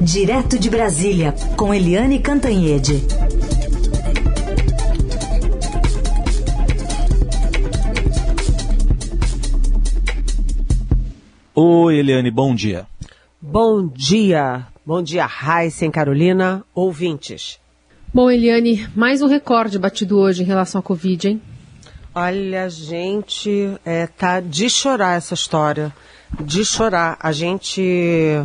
[0.00, 3.06] Direto de Brasília, com Eliane Cantanhede.
[11.54, 12.86] Oi, Eliane, bom dia.
[13.42, 14.66] Bom dia.
[14.86, 17.58] Bom dia, Raíssen, Carolina, ouvintes.
[18.12, 21.42] Bom, Eliane, mais um recorde batido hoje em relação à Covid, hein?
[22.14, 25.92] Olha, gente, é, tá de chorar essa história.
[26.40, 27.18] De chorar.
[27.20, 28.40] A gente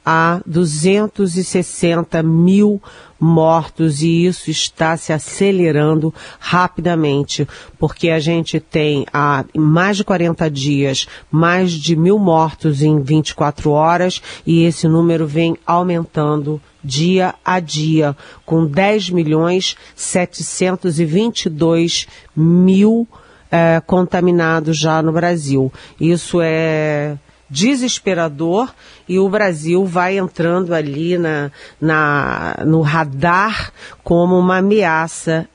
[0.05, 3.06] a 260 mil mortos
[4.01, 7.47] e isso está se acelerando rapidamente,
[7.79, 13.71] porque a gente tem há mais de 40 dias mais de mil mortos em 24
[13.71, 18.15] horas e esse número vem aumentando dia a dia,
[18.45, 23.07] com 10 milhões 722 mil
[23.52, 25.73] eh, contaminados já no Brasil.
[25.99, 27.17] Isso é
[27.49, 28.73] desesperador
[29.07, 33.71] e o Brasil vai entrando ali na, na, no radar
[34.03, 35.47] como uma ameaça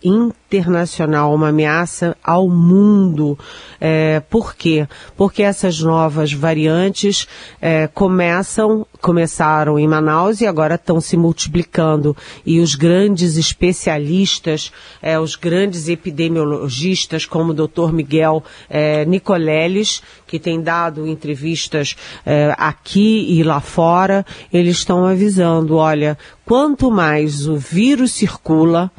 [0.57, 3.39] internacional, uma ameaça ao mundo.
[3.81, 4.87] É, por quê?
[5.17, 7.27] Porque essas novas variantes
[7.61, 12.17] é, começam, começaram em Manaus e agora estão se multiplicando.
[12.45, 17.93] E os grandes especialistas, é, os grandes epidemiologistas, como o Dr.
[17.93, 25.77] Miguel é, Nicoleles, que tem dado entrevistas é, aqui e lá fora, eles estão avisando,
[25.77, 28.91] olha, quanto mais o vírus circula,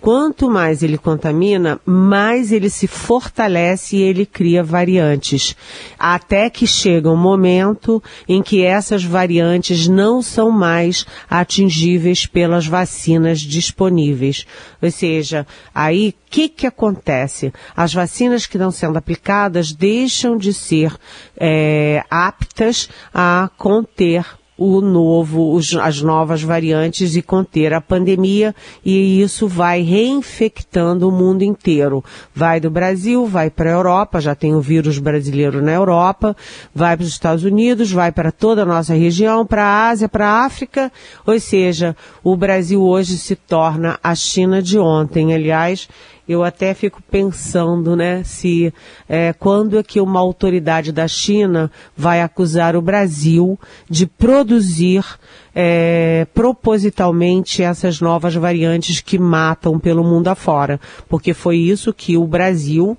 [0.00, 5.54] quanto mais ele contamina, mais ele se fortalece e ele cria variantes.
[5.98, 13.40] Até que chega um momento em que essas variantes não são mais atingíveis pelas vacinas
[13.40, 14.46] disponíveis.
[14.80, 17.52] Ou seja, aí o que, que acontece?
[17.76, 20.94] As vacinas que estão sendo aplicadas deixam de ser
[21.36, 28.54] é, aptas a conter o novo, os, as novas variantes e conter a pandemia
[28.84, 32.04] e isso vai reinfectando o mundo inteiro.
[32.34, 36.36] Vai do Brasil, vai para a Europa, já tem o vírus brasileiro na Europa,
[36.74, 40.28] vai para os Estados Unidos, vai para toda a nossa região, para a Ásia, para
[40.28, 40.92] a África,
[41.26, 45.32] ou seja, o Brasil hoje se torna a China de ontem.
[45.32, 45.88] Aliás,
[46.30, 48.72] eu até fico pensando, né, se
[49.08, 53.58] é, quando é que uma autoridade da China vai acusar o Brasil
[53.88, 55.04] de produzir
[55.52, 62.24] é, propositalmente essas novas variantes que matam pelo mundo afora, porque foi isso que o
[62.26, 62.96] Brasil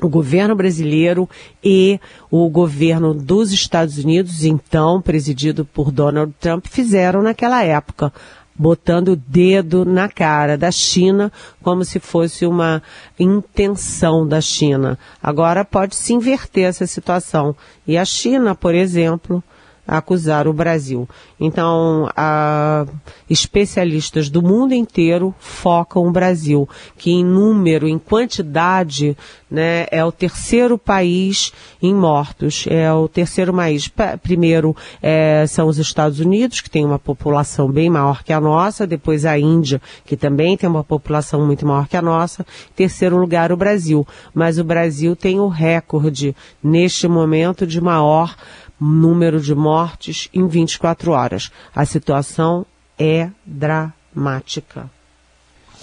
[0.00, 1.28] o governo brasileiro
[1.62, 1.98] e
[2.30, 8.12] o governo dos Estados Unidos, então presidido por Donald Trump, fizeram naquela época
[8.58, 11.32] botando o dedo na cara da China
[11.62, 12.82] como se fosse uma
[13.18, 14.98] intenção da China.
[15.22, 17.54] Agora pode se inverter essa situação.
[17.86, 19.42] E a China, por exemplo,
[19.88, 21.08] acusar o Brasil.
[21.40, 22.84] Então, a,
[23.30, 26.68] especialistas do mundo inteiro focam o Brasil,
[26.98, 29.16] que em número, em quantidade,
[29.50, 32.66] né, é o terceiro país em mortos.
[32.68, 33.90] É o terceiro país.
[34.22, 38.86] Primeiro é, são os Estados Unidos, que tem uma população bem maior que a nossa,
[38.86, 42.44] depois a Índia, que também tem uma população muito maior que a nossa.
[42.76, 44.06] Terceiro lugar, o Brasil.
[44.34, 48.36] Mas o Brasil tem o recorde, neste momento, de maior
[48.80, 51.50] número de mortes em 24 horas.
[51.74, 52.64] A situação
[52.98, 54.90] é dramática.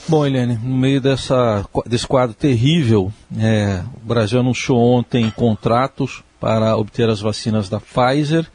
[0.08, 6.78] Bom, Helene, no meio dessa, desse quadro terrível, é, o Brasil anunciou ontem contratos para
[6.78, 8.46] obter as vacinas da Pfizer,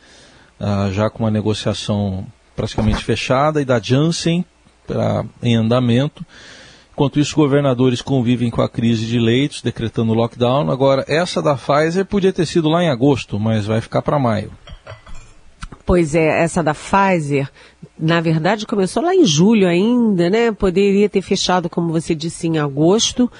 [0.61, 2.25] ah, já com uma negociação
[2.55, 4.44] praticamente fechada, e da Janssen
[4.87, 6.25] pra, em andamento.
[7.00, 10.70] Enquanto isso, governadores convivem com a crise de leitos, decretando lockdown.
[10.70, 14.52] Agora, essa da Pfizer podia ter sido lá em agosto, mas vai ficar para maio.
[15.87, 17.49] Pois é, essa da Pfizer,
[17.99, 20.52] na verdade, começou lá em julho ainda, né?
[20.52, 23.32] Poderia ter fechado, como você disse, em agosto,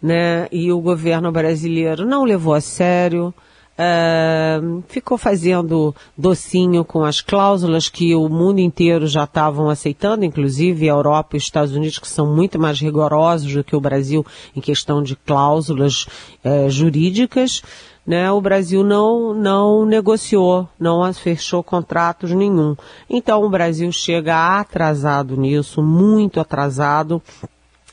[0.00, 0.46] né?
[0.52, 3.34] E o governo brasileiro não levou a sério.
[3.78, 10.90] Uh, ficou fazendo docinho com as cláusulas que o mundo inteiro já estavam aceitando, inclusive
[10.90, 14.26] a Europa e os Estados Unidos, que são muito mais rigorosos do que o Brasil
[14.56, 16.06] em questão de cláusulas
[16.44, 17.62] uh, jurídicas.
[18.04, 22.74] né, o Brasil não, não negociou, não fechou contratos nenhum.
[23.08, 27.22] Então o Brasil chega atrasado nisso, muito atrasado.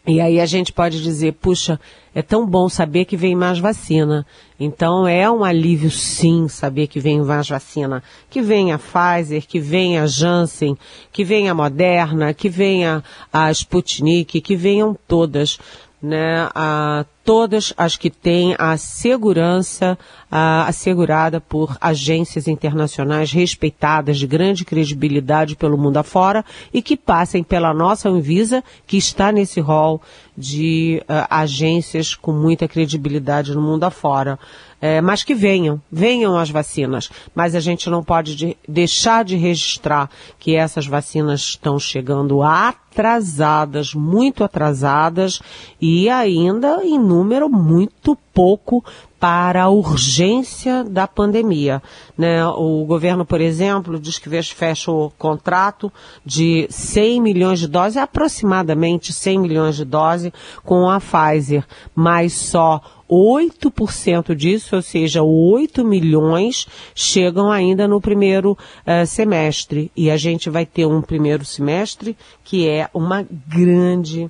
[0.08, 1.80] E aí a gente pode dizer, puxa,
[2.14, 4.26] é tão bom saber que vem mais vacina.
[4.60, 8.04] Então é um alívio sim saber que vem mais vacina.
[8.30, 10.78] Que vem a Pfizer, que vem a Janssen,
[11.12, 13.04] que vem a Moderna, que venha
[13.34, 15.58] a Sputnik, que venham todas
[16.02, 19.98] né, a todas as que têm a segurança
[20.32, 27.44] a, assegurada por agências internacionais respeitadas de grande credibilidade pelo mundo afora e que passem
[27.44, 30.00] pela nossa Anvisa, que está nesse rol
[30.38, 34.38] de uh, agências com muita credibilidade no mundo afora.
[34.82, 37.10] É, mas que venham, venham as vacinas.
[37.34, 43.94] Mas a gente não pode de, deixar de registrar que essas vacinas estão chegando atrasadas,
[43.94, 45.42] muito atrasadas
[45.82, 48.84] e ainda em número muito pouco
[49.20, 51.82] para a urgência da pandemia.
[52.18, 52.46] Né?
[52.46, 55.92] O governo, por exemplo, diz que fecha o contrato
[56.24, 60.32] de 100 milhões de doses, aproximadamente 100 milhões de doses
[60.64, 68.52] com a Pfizer, mas só 8% disso, ou seja, 8 milhões, chegam ainda no primeiro
[68.52, 69.92] uh, semestre.
[69.96, 74.30] E a gente vai ter um primeiro semestre que é uma grande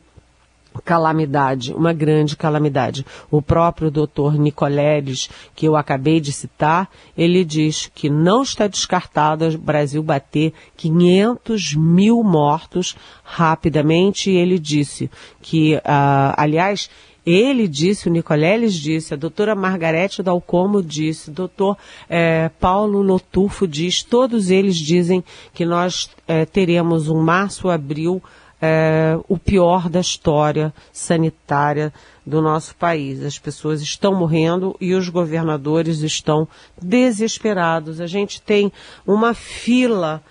[0.83, 3.06] calamidade, uma grande calamidade.
[3.31, 9.48] O próprio doutor Nicoleles, que eu acabei de citar, ele diz que não está descartado
[9.48, 14.31] o Brasil bater 500 mil mortos rapidamente.
[14.31, 15.10] E ele disse
[15.42, 16.89] que, uh, aliás,
[17.25, 21.75] ele disse, o Nicoleles disse, a doutora Margarete Dalcomo disse, o doutor
[22.07, 28.22] eh, Paulo Lotufo diz, todos eles dizem que nós eh, teremos um março, abril,
[28.62, 31.92] eh, o pior da história sanitária
[32.24, 33.24] do nosso país.
[33.24, 36.48] As pessoas estão morrendo e os governadores estão
[36.80, 38.00] desesperados.
[38.00, 38.72] A gente tem
[39.06, 40.24] uma fila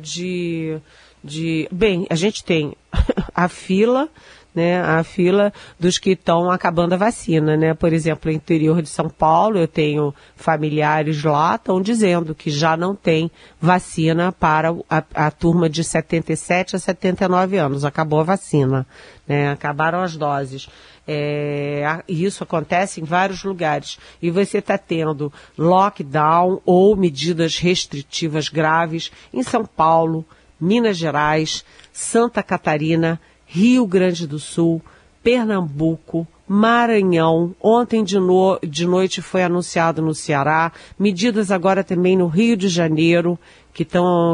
[0.00, 0.78] de,
[1.24, 1.66] de.
[1.72, 2.76] Bem, a gente tem
[3.34, 4.08] a fila
[4.54, 7.74] né, a fila dos que estão acabando a vacina, né?
[7.74, 12.76] Por exemplo, no interior de São Paulo, eu tenho familiares lá, estão dizendo que já
[12.76, 17.84] não tem vacina para a, a, turma de 77 a 79 anos.
[17.84, 18.86] Acabou a vacina,
[19.26, 19.50] né?
[19.50, 20.68] Acabaram as doses.
[21.08, 23.98] É, isso acontece em vários lugares.
[24.20, 30.24] E você está tendo lockdown ou medidas restritivas graves em São Paulo,
[30.60, 33.20] Minas Gerais, Santa Catarina,
[33.54, 34.80] Rio Grande do Sul,
[35.22, 37.54] Pernambuco, Maranhão.
[37.60, 40.72] Ontem de, no, de noite foi anunciado no Ceará.
[40.98, 43.38] Medidas agora também no Rio de Janeiro,
[43.74, 43.86] que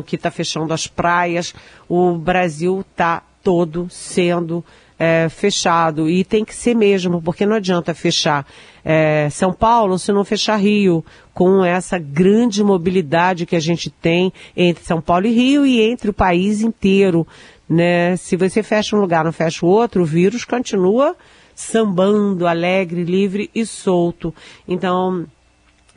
[0.06, 1.52] que está fechando as praias.
[1.88, 4.64] O Brasil está todo sendo
[4.96, 8.46] é, fechado e tem que ser mesmo, porque não adianta fechar
[8.84, 11.04] é, São Paulo se não fechar Rio,
[11.34, 16.10] com essa grande mobilidade que a gente tem entre São Paulo e Rio e entre
[16.10, 17.26] o país inteiro
[17.68, 18.16] né?
[18.16, 21.16] Se você fecha um lugar, não fecha o outro, o vírus continua
[21.54, 24.32] sambando, alegre, livre e solto.
[24.66, 25.26] Então,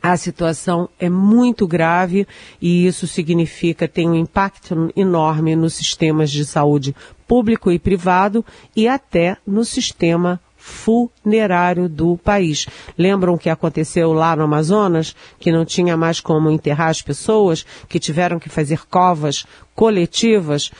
[0.02, 2.26] a situação é muito grave
[2.60, 6.94] e isso significa tem um impacto enorme nos sistemas de saúde
[7.28, 12.66] público e privado e até no sistema funerário do país.
[12.98, 17.64] Lembram o que aconteceu lá no Amazonas, que não tinha mais como enterrar as pessoas,
[17.88, 20.72] que tiveram que fazer covas coletivas?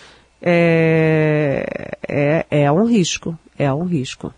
[0.42, 4.34] É, é, é um risco, é um risco.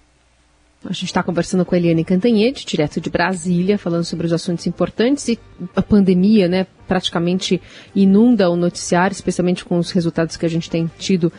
[0.84, 4.66] A gente está conversando com a Eliane Cantanhede, direto de Brasília, falando sobre os assuntos
[4.66, 5.38] importantes e
[5.74, 7.60] a pandemia, né, praticamente
[7.94, 11.32] inunda o noticiário, especialmente com os resultados que a gente tem tido,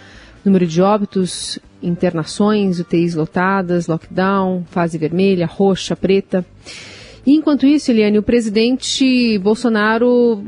[0.43, 6.43] número de óbitos, internações, UTIs lotadas, lockdown, fase vermelha, roxa, preta.
[7.25, 10.44] E enquanto isso, Eliane, o presidente Bolsonaro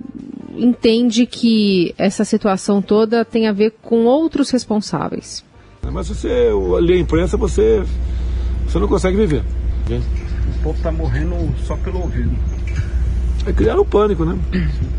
[0.55, 5.43] entende que essa situação toda tem a ver com outros responsáveis.
[5.91, 7.84] Mas se você lê a imprensa, você,
[8.67, 9.43] você não consegue viver.
[10.60, 12.31] O povo está morrendo só pelo ouvido.
[13.46, 14.38] É criar um pânico, né?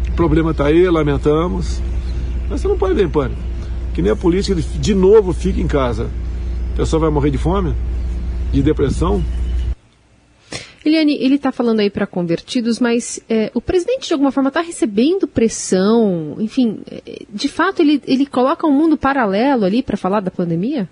[0.09, 1.81] O problema está aí, lamentamos.
[2.49, 3.41] Mas você não pode ver em pânico.
[3.95, 6.09] Que nem a política, de novo, fica em casa.
[6.73, 7.75] A pessoa vai morrer de fome,
[8.53, 9.23] de depressão,
[10.85, 14.61] Eliane, ele está falando aí para convertidos, mas é, o presidente de alguma forma está
[14.61, 20.21] recebendo pressão, enfim, é, de fato ele, ele coloca um mundo paralelo ali para falar
[20.21, 20.89] da pandemia?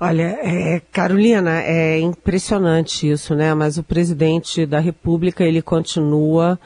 [0.00, 3.54] Olha, é, Carolina, é impressionante isso, né?
[3.54, 6.58] Mas o presidente da República ele continua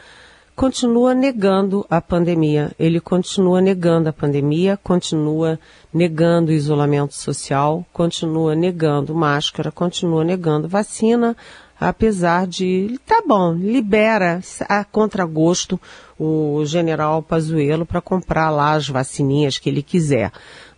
[0.56, 2.72] continua negando a pandemia.
[2.76, 5.56] Ele continua negando a pandemia, continua
[5.94, 11.36] negando o isolamento social, continua negando máscara, continua negando vacina,
[11.80, 15.80] apesar de, tá bom, libera a contragosto
[16.18, 20.32] o general Pazuello para comprar lá as vacininhas que ele quiser.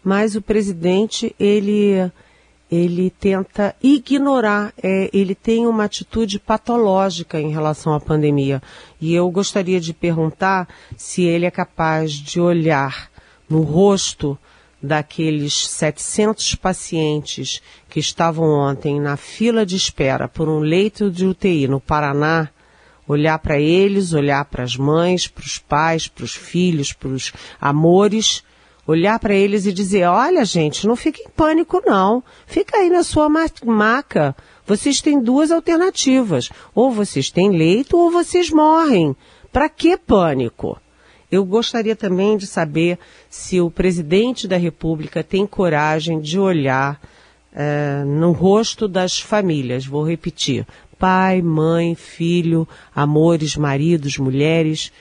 [0.05, 2.11] Mas o presidente, ele
[2.71, 8.63] ele tenta ignorar, é, ele tem uma atitude patológica em relação à pandemia.
[9.01, 13.11] E eu gostaria de perguntar se ele é capaz de olhar
[13.49, 14.39] no rosto
[14.83, 21.69] daqueles 700 pacientes que estavam ontem na fila de espera por um leito de UTI
[21.69, 22.49] no Paraná,
[23.07, 27.33] olhar para eles, olhar para as mães, para os pais, para os filhos, para os
[27.61, 28.43] amores
[28.91, 32.23] olhar para eles e dizer: olha, gente, não fique em pânico, não.
[32.47, 34.35] Fica aí na sua maca.
[34.67, 36.51] Vocês têm duas alternativas.
[36.75, 39.17] Ou vocês têm leito ou vocês morrem.
[39.53, 40.79] Para que pânico?
[41.31, 47.01] Eu gostaria também de saber se o presidente da República tem coragem de olhar
[47.53, 49.87] é, no rosto das famílias.
[49.87, 50.67] Vou repetir:
[50.99, 54.93] pai, mãe, filho, amores, maridos, mulheres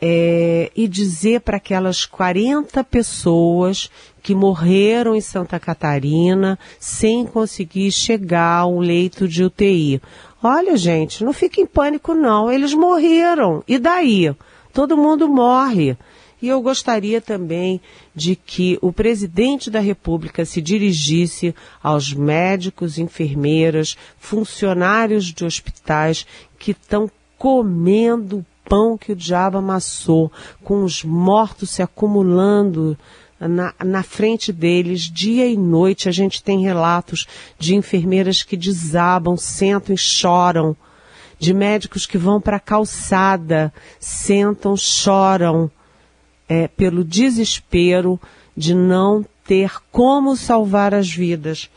[0.00, 3.90] é, e dizer para aquelas 40 pessoas
[4.22, 10.00] que morreram em Santa Catarina sem conseguir chegar a um leito de UTI.
[10.42, 13.62] Olha, gente, não fique em pânico não, eles morreram.
[13.68, 14.34] E daí?
[14.72, 15.96] Todo mundo morre.
[16.42, 17.80] E eu gostaria também
[18.14, 26.26] de que o presidente da República se dirigisse aos médicos, enfermeiras, funcionários de hospitais
[26.58, 30.30] que estão comendo pão que o diabo amassou,
[30.62, 32.96] com os mortos se acumulando
[33.38, 36.08] na, na, frente deles, dia e noite.
[36.08, 37.26] A gente tem relatos
[37.58, 40.76] de enfermeiras que desabam, sentam e choram,
[41.40, 45.70] de médicos que vão para a calçada, sentam, choram,
[46.46, 48.20] é, pelo desespero
[48.54, 51.70] de não ter como salvar as vidas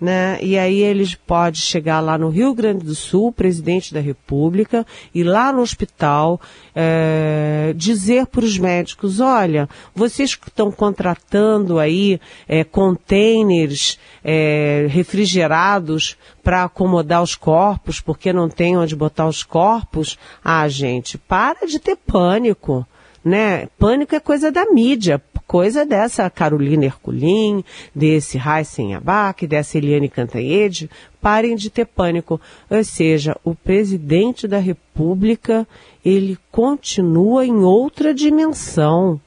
[0.00, 0.38] né?
[0.40, 5.22] E aí eles podem chegar lá no Rio Grande do Sul, presidente da República, e
[5.22, 6.40] lá no hospital
[6.74, 16.16] é, dizer para os médicos, olha, vocês que estão contratando aí é, containers é, refrigerados
[16.42, 21.78] para acomodar os corpos, porque não tem onde botar os corpos, ah, gente, para de
[21.78, 22.86] ter pânico
[23.24, 23.68] né?
[23.78, 30.88] Pânico é coisa da mídia, coisa dessa Carolina Herculin, desse Heisen Abac, dessa Eliane Cantanhede,
[31.20, 32.40] parem de ter pânico.
[32.70, 35.66] Ou seja, o presidente da República,
[36.04, 39.20] ele continua em outra dimensão,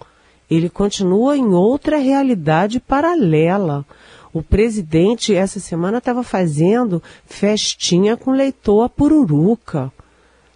[0.50, 3.86] ele continua em outra realidade paralela.
[4.32, 9.92] O presidente, essa semana, estava fazendo festinha com leitor a pururuca.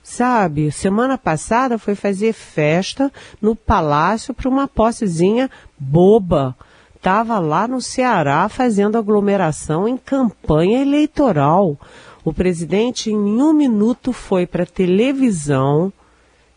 [0.09, 3.11] Sabe, semana passada foi fazer festa
[3.41, 6.55] no palácio para uma possezinha boba.
[7.01, 11.77] Tava lá no Ceará fazendo aglomeração em campanha eleitoral.
[12.23, 15.91] O presidente, em um minuto, foi para a televisão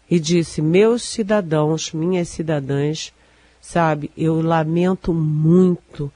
[0.09, 3.13] e disse: Meus cidadãos, minhas cidadãs,
[3.61, 6.11] sabe, eu lamento muito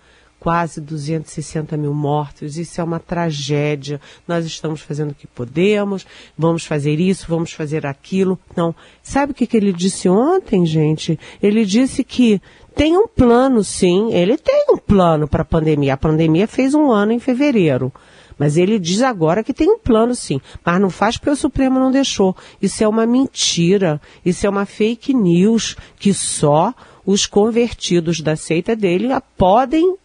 [0.44, 2.58] quase 260 mil mortos.
[2.58, 3.98] Isso é uma tragédia.
[4.28, 8.38] Nós estamos fazendo o que podemos, vamos fazer isso, vamos fazer aquilo.
[8.54, 8.74] Não.
[9.02, 11.18] Sabe o que, que ele disse ontem, gente?
[11.42, 12.42] Ele disse que
[12.74, 14.12] tem um plano, sim.
[14.12, 15.94] Ele tem um plano para a pandemia.
[15.94, 17.90] A pandemia fez um ano em fevereiro.
[18.38, 21.78] Mas ele diz agora que tem um plano sim, mas não faz porque o Supremo
[21.78, 22.36] não deixou.
[22.60, 26.74] Isso é uma mentira, isso é uma fake news que só
[27.06, 29.08] os convertidos da seita dele
[29.38, 29.96] podem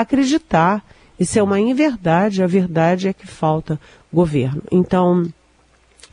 [0.00, 0.84] acreditar.
[1.18, 3.80] Isso é uma inverdade, a verdade é que falta
[4.12, 4.62] governo.
[4.70, 5.26] Então,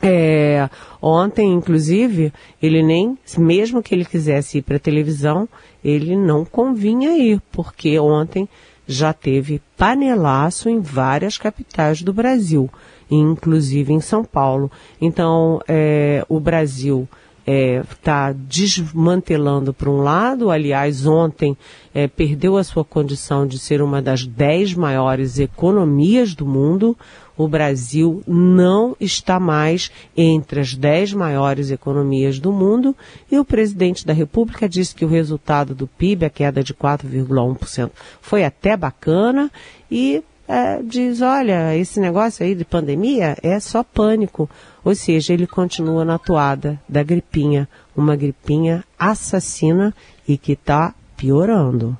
[0.02, 0.68] é,
[1.00, 5.46] ontem, inclusive, ele nem, mesmo que ele quisesse ir para a televisão,
[5.84, 8.48] ele não convinha ir, porque ontem
[8.86, 12.70] já teve panelaço em várias capitais do Brasil,
[13.10, 14.70] inclusive em São Paulo.
[15.00, 17.06] Então, é, o Brasil
[17.46, 21.56] está é, tá desmantelando por um lado, aliás, ontem
[21.94, 26.96] é, perdeu a sua condição de ser uma das dez maiores economias do mundo.
[27.36, 32.96] O Brasil não está mais entre as dez maiores economias do mundo.
[33.30, 37.90] E o presidente da República disse que o resultado do PIB, a queda de 4,1%,
[38.20, 39.50] foi até bacana.
[39.90, 44.48] E é, diz, olha, esse negócio aí de pandemia é só pânico.
[44.84, 49.94] Ou seja, ele continua na toada da gripinha, uma gripinha assassina
[50.28, 51.96] e que está piorando.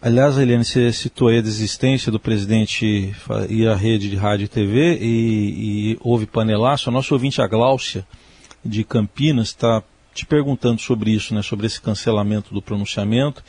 [0.00, 3.14] Aliás, Eliane, você citou aí a desistência do presidente
[3.48, 6.90] ir à rede de rádio e TV e, e houve panelaço.
[6.90, 8.06] O nosso ouvinte, a Gláucia,
[8.62, 13.42] de Campinas, está te perguntando sobre isso, né, sobre esse cancelamento do pronunciamento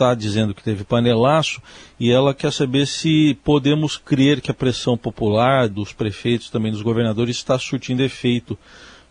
[0.00, 1.60] está dizendo que teve panelaço
[1.98, 6.80] e ela quer saber se podemos crer que a pressão popular dos prefeitos, também dos
[6.80, 8.58] governadores, está surtindo efeito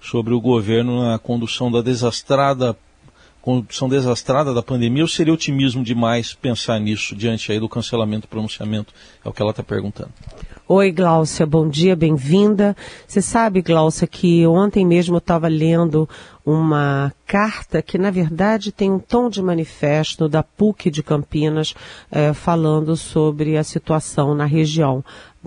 [0.01, 2.75] sobre o governo na condução da desastrada
[3.41, 8.29] condução desastrada da pandemia ou seria otimismo demais pensar nisso diante aí do cancelamento do
[8.29, 8.93] pronunciamento?
[9.23, 10.11] É o que ela está perguntando.
[10.67, 12.75] Oi, Gláucia, bom dia, bem-vinda.
[13.07, 16.07] Você sabe, Gláucia, que ontem mesmo eu estava lendo
[16.45, 21.75] uma carta que, na verdade, tem um tom de manifesto da PUC de Campinas
[22.11, 25.03] eh, falando sobre a situação na região.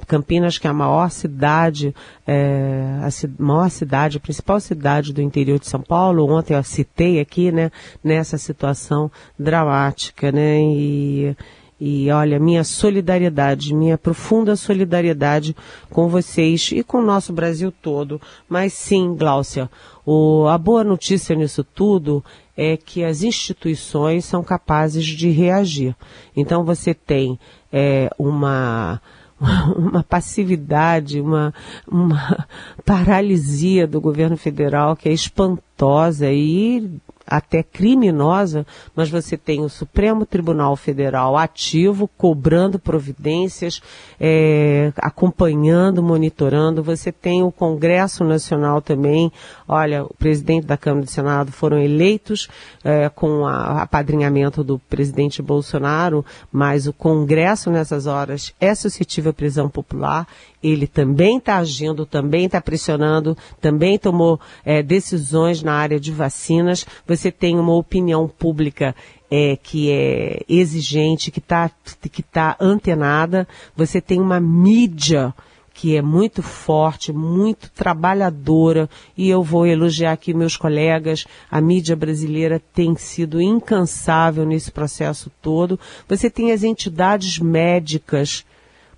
[0.07, 1.95] Campinas, que é a maior cidade,
[2.27, 6.27] é, a maior cidade, a principal cidade do interior de São Paulo.
[6.33, 7.71] Ontem eu citei aqui, né,
[8.03, 11.37] nessa situação dramática, né, e,
[11.85, 15.57] e olha, minha solidariedade, minha profunda solidariedade
[15.91, 18.21] com vocês e com o nosso Brasil todo.
[18.49, 19.69] Mas sim, Gláucia,
[20.07, 22.25] o, a boa notícia nisso tudo
[22.57, 25.97] é que as instituições são capazes de reagir.
[26.37, 27.37] Então você tem
[27.73, 29.03] é, uma
[29.77, 31.53] uma passividade, uma,
[31.85, 32.47] uma
[32.87, 36.89] paralisia do governo federal que é espantosa e
[37.27, 43.81] até criminosa, mas você tem o Supremo Tribunal Federal ativo, cobrando providências,
[44.21, 46.83] é, acompanhando, monitorando.
[46.83, 49.33] Você tem o Congresso Nacional também.
[49.75, 52.47] Olha, o presidente da Câmara e do Senado foram eleitos
[52.85, 59.33] é, com o apadrinhamento do presidente Bolsonaro, mas o Congresso nessas horas é suscetível à
[59.33, 60.27] prisão popular
[60.63, 66.87] ele também está agindo, também está pressionando, também tomou é, decisões na área de vacinas.
[67.07, 68.95] Você tem uma opinião pública
[69.31, 71.71] é, que é exigente, que está
[72.13, 73.49] que tá antenada.
[73.75, 75.35] Você tem uma mídia
[75.75, 81.97] que é muito forte, muito trabalhadora, e eu vou elogiar aqui meus colegas, a mídia
[81.97, 85.79] brasileira tem sido incansável nesse processo todo.
[86.09, 88.45] Você tem as entidades médicas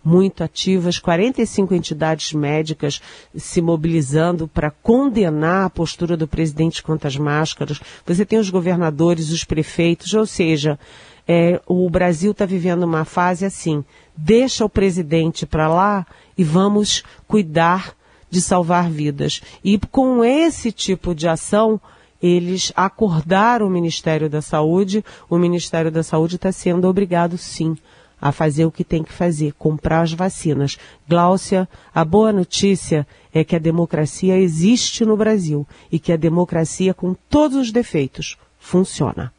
[0.05, 3.01] muito ativas, 45 entidades médicas
[3.35, 7.81] se mobilizando para condenar a postura do presidente contra as máscaras.
[8.05, 10.79] Você tem os governadores, os prefeitos, ou seja,
[11.27, 13.83] é, o Brasil está vivendo uma fase assim:
[14.15, 16.07] deixa o presidente para lá
[16.37, 17.95] e vamos cuidar
[18.31, 19.41] de salvar vidas.
[19.63, 21.81] E com esse tipo de ação,
[22.21, 25.05] eles acordaram o Ministério da Saúde.
[25.29, 27.77] O Ministério da Saúde está sendo obrigado, sim,
[28.21, 30.79] a fazer o que tem que fazer, comprar as vacinas.
[31.07, 36.95] Gláucia, a boa notícia é que a democracia existe no Brasil e que a democracia,
[36.95, 39.33] com todos os defeitos, funciona.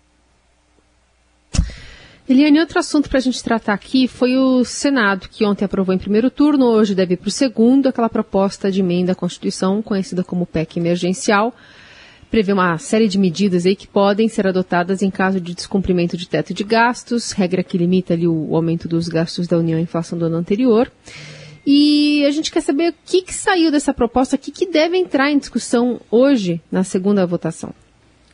[2.28, 5.98] Eliane, outro assunto para a gente tratar aqui foi o Senado, que ontem aprovou em
[6.00, 10.24] primeiro turno, hoje deve ir para o segundo, aquela proposta de emenda à Constituição, conhecida
[10.24, 11.54] como PEC emergencial,
[12.32, 16.28] prevê uma série de medidas aí que podem ser adotadas em caso de descumprimento de
[16.28, 20.18] teto de gastos, regra que limita ali o aumento dos gastos da União à inflação
[20.18, 20.92] do ano anterior.
[21.64, 24.98] E a gente quer saber o que, que saiu dessa proposta, o que, que deve
[24.98, 27.72] entrar em discussão hoje na segunda votação.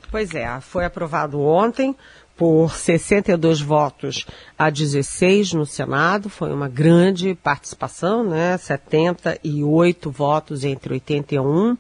[0.10, 1.96] Pois é, foi aprovado ontem
[2.42, 4.26] por 62 votos
[4.58, 8.58] a 16 no Senado, foi uma grande participação, né?
[8.58, 11.78] 78 votos entre 81.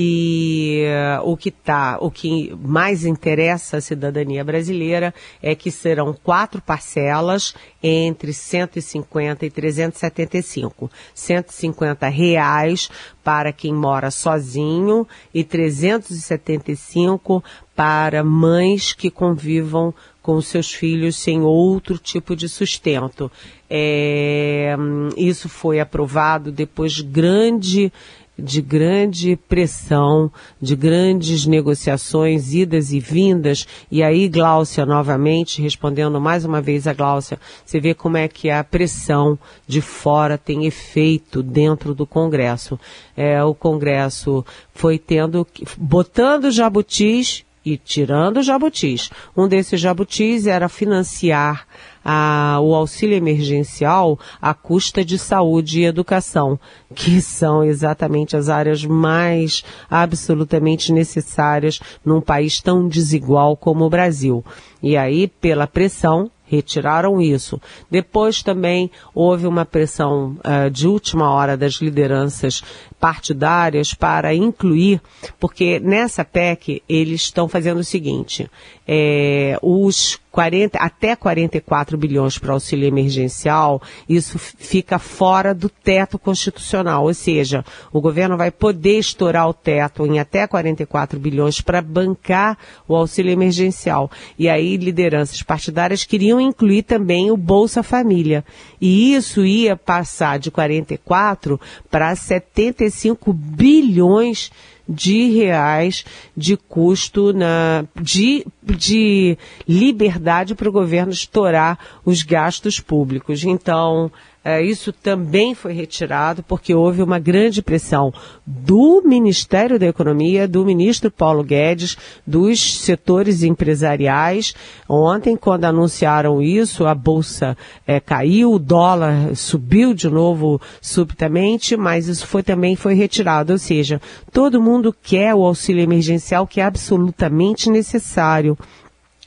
[0.00, 0.84] E
[1.18, 6.62] uh, o que tá, o que mais interessa a cidadania brasileira é que serão quatro
[6.62, 10.88] parcelas entre 150 e 375.
[11.12, 12.88] 150 reais
[13.24, 17.42] para quem mora sozinho e 375
[17.74, 23.28] para mães que convivam com seus filhos sem outro tipo de sustento.
[23.68, 24.76] É,
[25.16, 27.92] isso foi aprovado depois de grande
[28.38, 30.30] de grande pressão,
[30.62, 33.66] de grandes negociações, idas e vindas.
[33.90, 38.48] E aí, Gláucia, novamente, respondendo mais uma vez a Gláucia, você vê como é que
[38.48, 42.78] a pressão de fora tem efeito dentro do Congresso.
[43.16, 45.46] É, o Congresso foi tendo,
[45.76, 49.10] botando jabutis e tirando jabutis.
[49.36, 51.66] Um desses jabutis era financiar
[52.04, 56.58] a, o auxílio emergencial à custa de saúde e educação,
[56.94, 64.44] que são exatamente as áreas mais absolutamente necessárias num país tão desigual como o Brasil.
[64.82, 67.60] E aí, pela pressão, retiraram isso.
[67.90, 72.62] Depois também houve uma pressão uh, de última hora das lideranças
[72.98, 75.00] partidárias para incluir,
[75.38, 78.50] porque nessa PEC eles estão fazendo o seguinte:
[78.86, 87.04] é, os 40, até 44 bilhões para auxílio emergencial, isso fica fora do teto constitucional,
[87.04, 92.56] ou seja, o governo vai poder estourar o teto em até 44 bilhões para bancar
[92.86, 94.10] o auxílio emergencial.
[94.38, 98.44] E aí lideranças partidárias queriam incluir também o Bolsa Família.
[98.80, 102.87] E isso ia passar de 44 para 75
[103.32, 104.50] bilhões
[104.88, 109.36] de reais de custo na, de, de
[109.68, 113.44] liberdade para o governo estourar os gastos públicos.
[113.44, 114.10] Então,
[114.48, 118.10] é, isso também foi retirado porque houve uma grande pressão
[118.46, 124.54] do Ministério da Economia, do ministro Paulo Guedes, dos setores empresariais.
[124.88, 132.08] Ontem, quando anunciaram isso, a bolsa é, caiu, o dólar subiu de novo subitamente, mas
[132.08, 133.52] isso foi, também foi retirado.
[133.52, 134.00] Ou seja,
[134.32, 138.56] todo mundo quer o auxílio emergencial que é absolutamente necessário,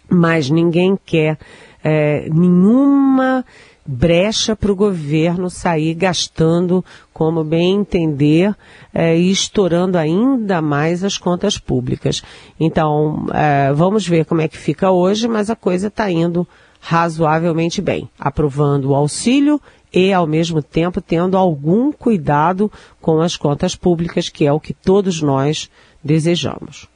[0.09, 1.37] mas ninguém quer
[1.83, 3.45] é, nenhuma
[3.91, 8.55] brecha para o governo sair gastando como bem entender
[8.93, 12.23] é, e estourando ainda mais as contas públicas.
[12.59, 16.47] Então, é, vamos ver como é que fica hoje, mas a coisa está indo
[16.79, 19.61] razoavelmente bem, aprovando o auxílio
[19.93, 24.73] e, ao mesmo tempo, tendo algum cuidado com as contas públicas, que é o que
[24.73, 25.69] todos nós
[26.03, 26.87] desejamos.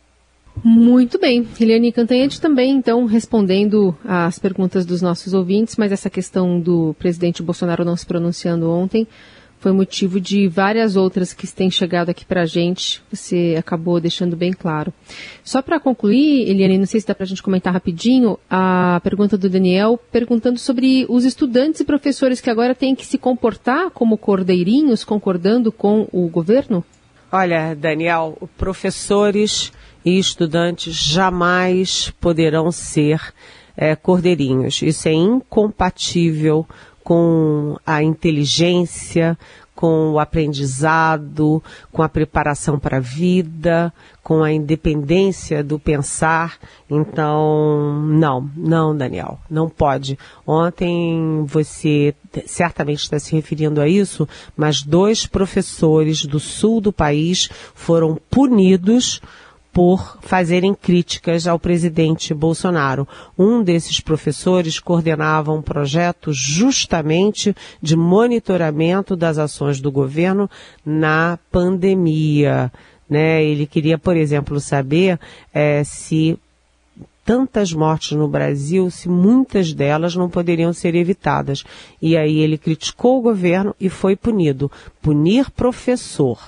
[0.64, 1.48] Muito bem.
[1.60, 7.44] Eliane Cantanhete também, então, respondendo às perguntas dos nossos ouvintes, mas essa questão do presidente
[7.44, 9.08] Bolsonaro não se pronunciando ontem
[9.66, 13.02] foi motivo de várias outras que têm chegado aqui para a gente.
[13.12, 14.94] Você acabou deixando bem claro.
[15.44, 19.36] Só para concluir, Eliane, não sei se dá para a gente comentar rapidinho a pergunta
[19.36, 24.20] do Daniel, perguntando sobre os estudantes e professores que agora têm que se comportar como
[24.20, 26.86] cordeirinhos, concordando com o governo?
[27.32, 29.74] Olha, Daniel, professores
[30.06, 33.34] e estudantes jamais poderão ser
[33.76, 34.82] é, cordeirinhos.
[34.82, 36.66] Isso é incompatível
[37.04, 39.38] com a inteligência,
[39.76, 46.58] com o aprendizado, com a preparação para a vida, com a independência do pensar.
[46.90, 50.18] Então, não, não, Daniel, não pode.
[50.48, 52.16] Ontem você
[52.46, 59.22] certamente está se referindo a isso, mas dois professores do sul do país foram punidos
[59.76, 63.06] por fazerem críticas ao presidente Bolsonaro.
[63.38, 70.50] Um desses professores coordenava um projeto justamente de monitoramento das ações do governo
[70.86, 72.72] na pandemia.
[73.10, 73.44] Né?
[73.44, 75.20] Ele queria, por exemplo, saber
[75.54, 76.40] é, se
[77.26, 81.66] tantas mortes no Brasil, se muitas delas não poderiam ser evitadas.
[82.02, 84.72] E aí ele criticou o governo e foi punido.
[85.02, 86.40] Punir professor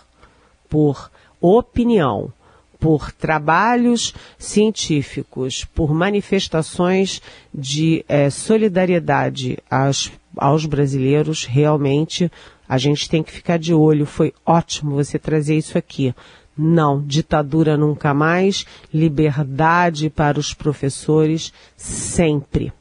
[0.69, 1.11] por
[1.41, 2.31] opinião
[2.79, 7.21] por trabalhos científicos, por manifestações
[7.53, 12.31] de é, solidariedade aos, aos brasileiros, realmente
[12.67, 14.05] a gente tem que ficar de olho.
[14.05, 16.13] Foi ótimo você trazer isso aqui.
[16.57, 22.73] Não, ditadura nunca mais, liberdade para os professores sempre.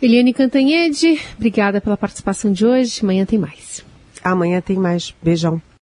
[0.00, 2.98] Eliane Cantanhede, obrigada pela participação de hoje.
[3.02, 3.84] Amanhã tem mais.
[4.24, 5.14] Amanhã tem mais.
[5.22, 5.62] Beijão.